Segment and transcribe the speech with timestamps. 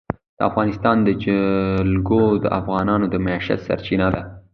[0.37, 4.21] د افغانستان جلکو د افغانانو د معیشت سرچینه ده.